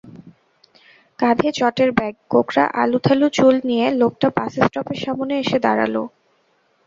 [1.19, 5.95] কাঁধে চটের ব্যাগ, কোঁকড়া আলুথালু চুল নিয়ে লোকটা বাসস্টপের সামনে এসে দাঁড়াল।